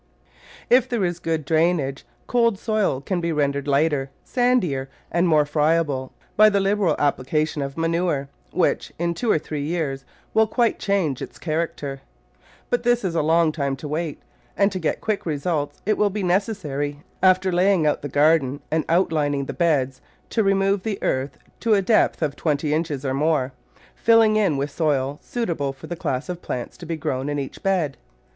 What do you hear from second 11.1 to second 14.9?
its character. But this is a long time to wait, and to